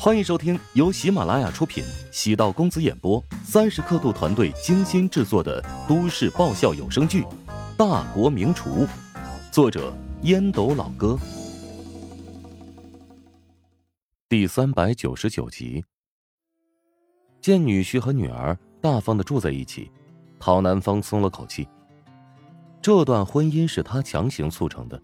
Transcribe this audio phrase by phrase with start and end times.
[0.00, 7.22] 欢迎收听由喜马拉雅出品、喜道公子演播、三十刻度团队精心制作的都市爆笑有声剧
[7.76, 8.86] 《大国名厨》，
[9.50, 9.92] 作者
[10.22, 11.18] 烟斗老哥，
[14.28, 15.84] 第三百九十九集。
[17.40, 19.90] 见女婿和女儿大方的住在一起，
[20.38, 21.66] 陶南方松了口气。
[22.80, 25.02] 这段婚姻是他强行促成的，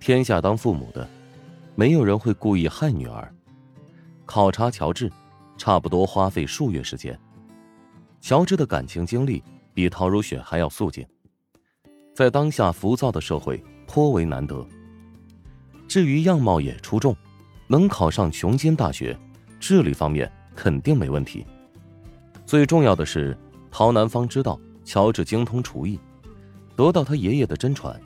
[0.00, 1.06] 天下当父母的，
[1.74, 3.30] 没有人会故意害女儿。
[4.26, 5.10] 考察乔治，
[5.56, 7.18] 差不多花费数月时间。
[8.20, 11.06] 乔治的感情经历比陶如雪还要肃静，
[12.12, 14.66] 在当下浮躁的社会颇为难得。
[15.86, 17.16] 至于样貌也出众，
[17.68, 19.16] 能考上琼金大学，
[19.60, 21.46] 智力方面肯定没问题。
[22.44, 23.36] 最重要的是，
[23.70, 25.98] 陶南方知道乔治精通厨艺，
[26.74, 27.98] 得到他爷爷的真传。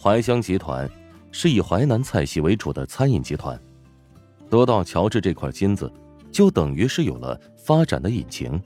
[0.00, 0.88] 怀香集团
[1.32, 3.60] 是以淮南菜系为主的餐饮集团。
[4.48, 5.90] 得到乔治这块金子，
[6.30, 8.60] 就等于是有了发展的引擎。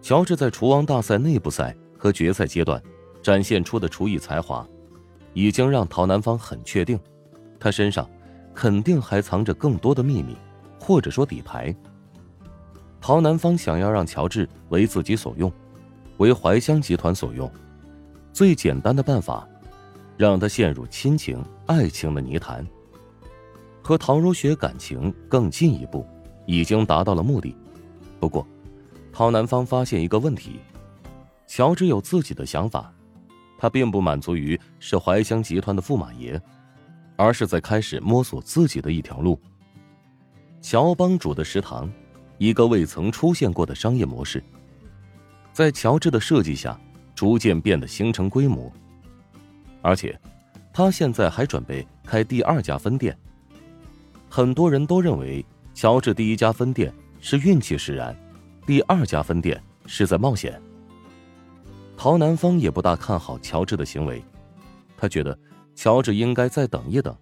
[0.00, 2.80] 乔治在厨王大赛内部赛和决赛阶段
[3.22, 4.66] 展现出的厨艺才华，
[5.34, 6.98] 已经让陶南方很确定，
[7.58, 8.08] 他身上
[8.54, 10.36] 肯定还藏着更多的秘密，
[10.78, 11.74] 或者说底牌。
[13.00, 15.52] 陶南方想要让乔治为自己所用，
[16.18, 17.50] 为怀香集团所用，
[18.32, 19.46] 最简单的办法，
[20.16, 22.66] 让他陷入亲情、爱情的泥潭。
[23.86, 26.04] 和陶如雪感情更进一步，
[26.44, 27.54] 已经达到了目的。
[28.18, 28.44] 不过，
[29.12, 30.58] 陶南方发现一个问题：
[31.46, 32.92] 乔治有自己的想法，
[33.56, 36.42] 他并不满足于是怀香集团的驸马爷，
[37.14, 39.40] 而是在开始摸索自己的一条路。
[40.60, 41.88] 乔帮主的食堂，
[42.38, 44.42] 一个未曾出现过的商业模式，
[45.52, 46.76] 在乔治的设计下，
[47.14, 48.68] 逐渐变得形成规模。
[49.80, 50.18] 而且，
[50.72, 53.16] 他现在还准备开第二家分店。
[54.28, 58.16] 很多人都认为，乔治第一家分店是运气使然，
[58.66, 60.60] 第二家分店是在冒险。
[61.96, 64.22] 陶南方也不大看好乔治的行为，
[64.96, 65.38] 他觉得
[65.74, 67.16] 乔治应该再等一等，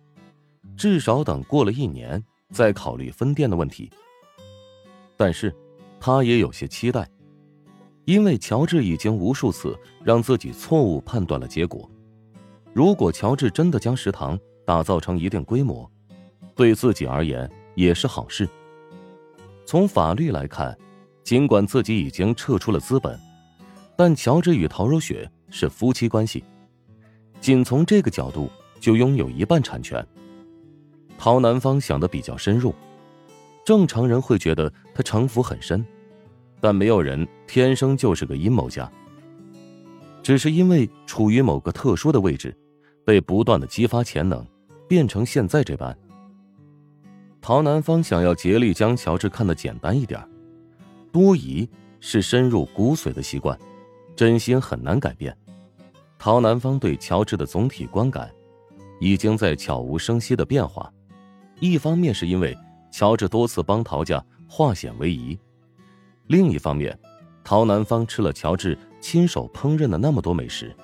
[0.77, 3.91] 至少等过了一年再考虑分店的问题。
[5.17, 5.55] 但是，
[6.01, 7.09] 他也有些期待，
[8.05, 11.89] 因为乔治已经无数次让自己错误判断了结果。
[12.73, 14.37] 如果乔治真的将食堂
[14.67, 15.89] 打造成一定规模，
[16.55, 18.49] 对自己而言也是好事。
[19.67, 20.77] 从法律来看，
[21.23, 23.19] 尽管自己已经撤出了资本，
[23.97, 26.45] 但乔治与陶如雪是夫妻关系，
[27.41, 30.07] 仅从这个角度就拥有一半产权。
[31.17, 32.75] 陶南方想的比较深入，
[33.65, 35.85] 正常人会觉得他城府很深，
[36.61, 38.91] 但没有人天生就是个阴谋家，
[40.23, 42.55] 只是因为处于某个特殊的位置，
[43.05, 44.47] 被不断的激发潜能，
[44.87, 45.97] 变成现在这般。
[47.47, 50.19] 陶南方想要竭力将乔治看得简单一点，
[51.13, 51.69] 多疑
[52.01, 53.59] 是深入骨髓的习惯，
[54.17, 55.37] 真心很难改变。
[56.19, 58.33] 陶南方对乔治的总体观感，
[58.99, 60.91] 已经在悄无声息的变化。
[61.61, 62.57] 一方面是因为
[62.91, 65.39] 乔治多次帮陶家化险为夷，
[66.29, 66.99] 另一方面，
[67.45, 70.75] 陶南方吃了乔治亲手烹饪的那么多美食，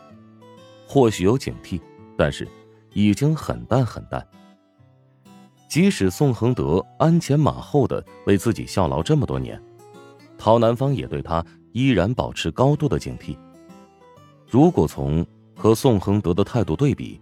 [0.86, 1.80] 或许有警惕，
[2.18, 2.46] 但是
[2.92, 4.22] 已经很淡很淡。
[5.70, 9.62] 即使宋恒德鞍前马后的为自己效劳这么多年，
[10.36, 13.38] 陶南方也对他依然保持高度的警惕。
[14.48, 17.20] 如果从和宋恒德的态度对比，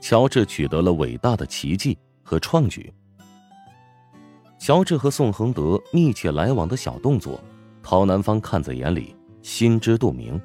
[0.00, 2.92] 乔治取得了伟大的奇迹和创举。
[4.58, 7.40] 乔治和宋恒德密切来往的小动作，
[7.84, 10.40] 陶南方看在眼里，心知肚明。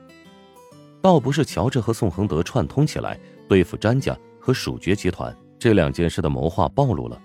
[1.02, 3.20] 倒不是乔治和宋恒德串通起来
[3.50, 5.36] 对付詹家和蜀爵集团。
[5.58, 7.22] 这两件事的谋划暴露了，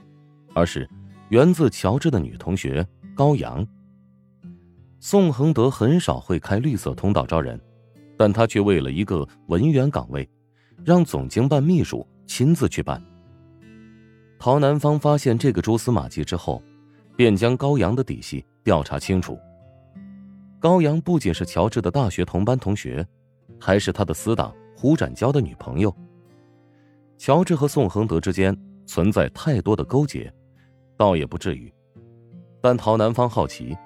[0.54, 0.88] 而是
[1.28, 3.66] 源自乔治的女同学高阳。
[4.98, 7.60] 宋恒德很少会开绿色通道招人，
[8.16, 10.28] 但他却为了一个文员岗位，
[10.84, 13.02] 让总经办秘书亲自去办。
[14.38, 16.62] 陶南方发现这个蛛丝马迹之后，
[17.16, 19.38] 便将高阳的底细调查清楚。
[20.58, 23.06] 高阳不仅是乔治的大学同班同学，
[23.58, 25.94] 还是他的死党胡展娇的女朋友。
[27.20, 28.56] 乔治和宋恒德之间
[28.86, 30.32] 存在太多的勾结，
[30.96, 31.70] 倒也不至于。
[32.62, 33.76] 但陶南方好奇，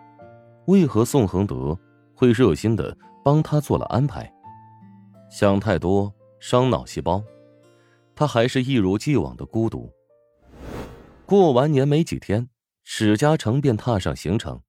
[0.69, 1.77] 为何宋恒德
[2.15, 4.33] 会热心的帮他做了安排？
[5.29, 7.21] 想太多伤脑细胞，
[8.15, 9.93] 他还是一如既往的孤独。
[11.27, 12.49] 过完年没几天，
[12.85, 14.63] 史嘉诚便踏上行程，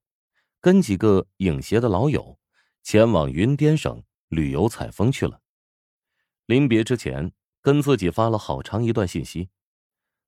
[0.60, 2.36] 跟几个影协的老友
[2.82, 5.40] 前往云滇省旅游采风去了。
[6.48, 7.32] 临别之前。
[7.66, 9.50] 跟自己发了好长一段信息，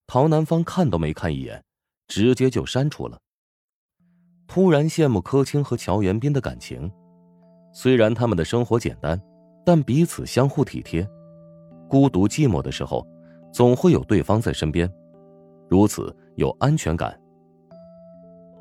[0.07, 1.63] 陶南方看都没看一眼，
[2.07, 3.19] 直接就删除了。
[4.47, 6.91] 突然羡慕柯青和乔元斌的感情，
[7.71, 9.21] 虽然他们的生活简单，
[9.63, 11.07] 但彼此相互体贴，
[11.87, 13.05] 孤独寂寞的时候，
[13.53, 14.91] 总会有对方在身边，
[15.69, 17.15] 如此有安全感。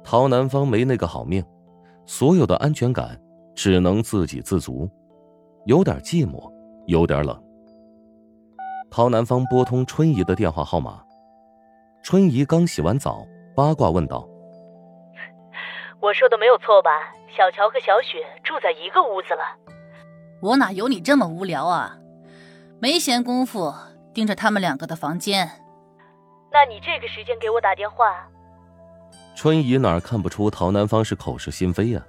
[0.05, 1.43] 陶南方没那个好命，
[2.05, 3.19] 所有的安全感
[3.55, 4.87] 只能自给自足，
[5.65, 6.53] 有点寂寞，
[6.87, 7.46] 有点冷。
[8.91, 11.03] 陶南方拨通春姨的电话号码，
[12.03, 14.27] 春姨刚洗完澡，八卦问道。
[16.01, 16.91] 我说的没有错吧？
[17.37, 19.43] 小乔和小雪住在一个屋子了。
[20.41, 21.99] 我哪有你这么无聊啊？
[22.81, 23.75] 没闲工夫
[24.15, 25.51] 盯着他们两个的房间。
[26.53, 28.27] 那你这个时间给我打电话？
[29.35, 32.03] 春姨哪看不出陶南方是口是心非呀？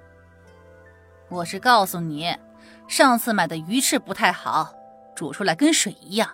[1.28, 2.34] 我是告诉你，
[2.86, 4.72] 上次买的鱼翅不太好，
[5.14, 6.30] 煮出来跟水一样。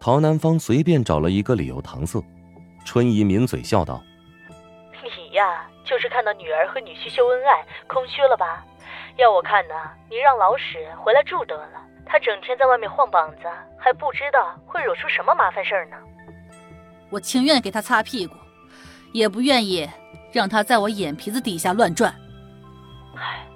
[0.00, 2.22] 陶南方随便找了一个理由搪塞。
[2.84, 4.02] 春姨抿嘴笑道
[5.02, 8.62] ：“你呀。”就是看到女儿和女婿秀恩爱，空虚了吧？
[9.16, 9.74] 要我看呢，
[10.10, 11.82] 你让老史回来住得了。
[12.04, 13.48] 他整天在外面晃膀子，
[13.78, 15.96] 还不知道会惹出什么麻烦事儿呢。
[17.08, 18.34] 我情愿给他擦屁股，
[19.14, 19.88] 也不愿意
[20.30, 22.14] 让他在我眼皮子底下乱转。
[23.16, 23.46] 唉，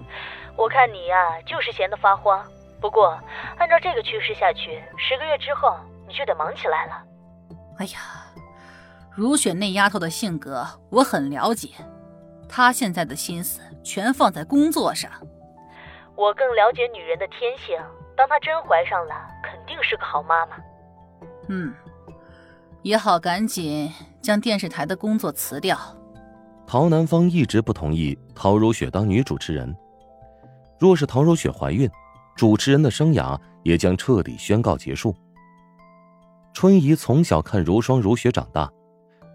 [0.57, 2.43] 我看你呀，就是闲得发慌。
[2.81, 3.21] 不过，
[3.59, 5.77] 按照这个趋势下去，十个月之后
[6.13, 7.03] 你就得忙起来了。
[7.79, 8.27] 哎呀，
[9.11, 11.71] 如雪那丫头的性格我很了解。
[12.47, 15.11] 她现在的心思全放在工作上，
[16.15, 17.79] 我更了解女人的天性。
[18.15, 20.57] 当她真怀上了，肯定是个好妈妈。
[21.49, 21.73] 嗯，
[22.83, 25.79] 也好赶紧将电视台的工作辞掉。
[26.67, 29.75] 陶南方一直不同意陶如雪当女主持人。
[30.79, 31.91] 若是陶如雪怀孕，
[32.37, 35.17] 主持人的生涯也将彻底宣告结束。
[36.53, 38.71] 春姨从小看如霜如雪长大，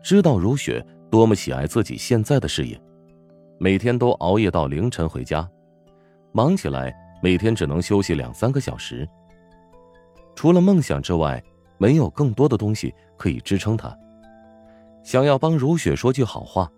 [0.04, 2.80] 知道如雪多么喜爱自己现在的事业。
[3.60, 5.50] 每天都熬夜到凌晨回家，
[6.32, 9.08] 忙起来每天只能休息两三个小时。
[10.36, 11.44] 除了梦想之外，
[11.80, 13.96] 没有更多的东西可以支撑他。
[15.04, 16.72] 想要帮如雪说句好话，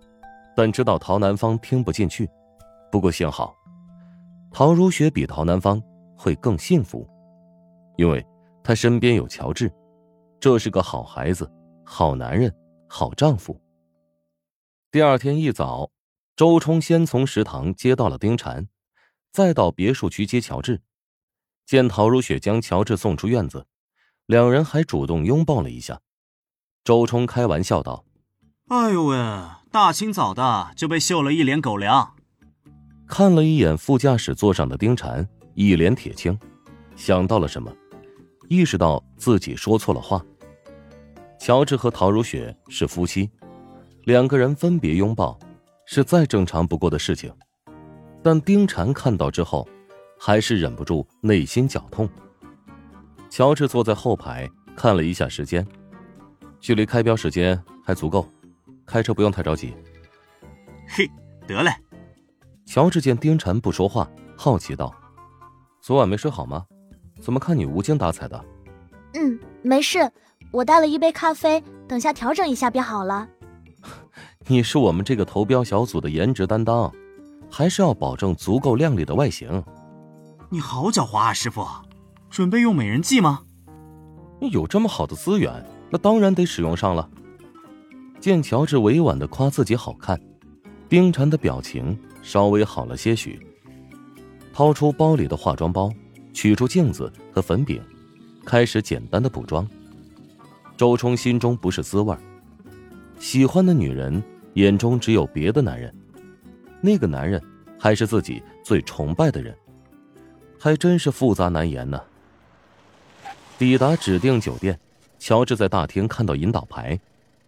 [0.56, 2.30] 但知道陶南方听不进去。
[2.90, 3.54] 不过幸好，
[4.52, 5.82] 陶如雪比陶南方
[6.16, 7.08] 会更幸福，
[7.98, 8.26] 因为
[8.64, 9.70] 他身边有乔治，
[10.40, 11.52] 这是个好孩子、
[11.86, 12.54] 好男人、
[12.88, 13.60] 好丈夫。
[14.92, 15.92] 第二天一早。
[16.36, 18.66] 周冲先从食堂接到了丁婵，
[19.30, 20.82] 再到别墅区接乔治。
[21.66, 23.68] 见陶如雪将乔治送出院子，
[24.26, 26.00] 两人还主动拥抱了一下。
[26.86, 28.06] 周冲开玩笑道
[28.72, 29.18] ：“哎呦喂，
[29.70, 32.16] 大清早的就被秀了一脸狗粮。”
[33.06, 36.40] 看了一眼副驾驶座上的丁婵，一脸铁青，
[36.96, 37.70] 想到了什么，
[38.48, 40.26] 意识到自己说错了话。
[41.50, 43.28] 乔治和陶如雪是夫妻，
[44.04, 45.36] 两个人分别拥抱。
[45.88, 47.34] 是再正常不过的事情，
[48.22, 49.68] 但丁婵看到之后，
[50.20, 52.08] 还是忍不住内心绞痛。
[53.32, 55.68] 乔治坐在后排，看了一下时间，
[56.60, 58.32] 距离开标时间还足够，
[58.86, 59.74] 开车不用太着急。
[60.88, 61.10] 嘿，
[61.48, 61.72] 得嘞。
[62.68, 64.08] 乔治见丁婵不说话，
[64.38, 64.94] 好奇道
[65.82, 66.64] ：“昨晚没睡好吗？
[67.20, 68.40] 怎么看你无精打采的
[69.18, 69.98] ？”“嗯，没事，
[70.52, 73.28] 我带了一杯咖啡，等下调整一下便好了。
[74.48, 76.92] ”你是我们这个投标小组的颜值担当，
[77.52, 79.64] 还是要保证足够靓丽的外形。
[80.50, 81.64] 你好狡猾啊，师傅，
[82.32, 83.42] 准备用美人计吗？
[84.52, 87.08] 有这么好的资源，那当然得使用上了。
[88.20, 90.20] 见乔治委婉的夸自己好看，
[90.90, 93.40] 丁婵的表情稍微好了些许，
[94.52, 95.92] 掏出包里的化妆包，
[96.34, 97.80] 取出镜子和粉饼，
[98.46, 99.68] 开始简单的补妆。
[100.80, 102.16] 周冲心中不是滋味
[103.20, 104.24] 喜欢的女人。
[104.54, 105.94] 眼中只有别的男人，
[106.82, 107.42] 那个男人
[107.78, 109.56] 还是自己最崇拜的人，
[110.60, 112.02] 还真是复杂难言呢。
[113.58, 114.78] 抵达指定酒店，
[115.20, 117.00] 乔治在大厅看到引导牌，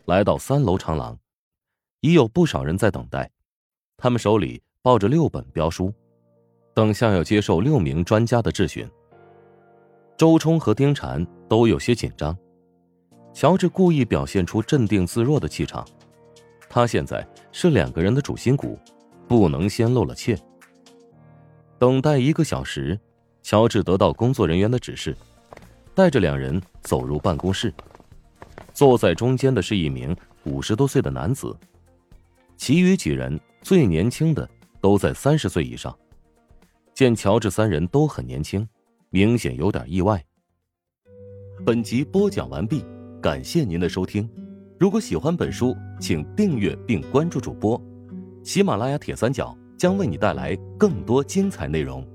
[0.06, 1.18] 来到三楼长廊，
[2.02, 3.30] 已有不少人在等待，
[3.98, 5.92] 他们手里抱着六本标书，
[6.76, 8.88] 等下要接受六名专家的质询。
[10.18, 12.38] 周冲和丁婵都有些紧张，
[13.34, 15.88] 乔治故意表现出镇定自若的气场。
[16.70, 18.80] 他现在是两个人的主心骨，
[19.28, 20.38] 不能先露了怯。
[21.78, 23.00] 等待一个小时，
[23.42, 25.16] 乔治得到工作人员的指示，
[25.94, 27.74] 带着两人走入办公室。
[28.74, 31.56] 坐在中间的是一名五十多岁的男子，
[32.56, 34.48] 其余几人最年轻的
[34.80, 35.94] 都在三十岁以上。
[36.94, 38.68] 见乔治三人都很年轻，
[39.10, 40.24] 明显有点意外。
[41.66, 42.86] 本集播讲完毕，
[43.22, 44.28] 感谢您的收听。
[44.80, 45.74] 如果喜欢本书。
[46.02, 47.80] 请订阅并关注主播。
[48.44, 52.06] 喜马拉雅铁三角将为你带来更多精彩内容。